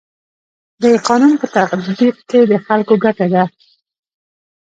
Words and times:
د 0.81 0.83
قانون 1.07 1.33
په 1.41 1.47
تطبیق 1.55 2.15
کي 2.29 2.39
د 2.51 2.53
خلکو 2.65 2.93
ګټه 3.03 3.27
ده. 3.33 3.43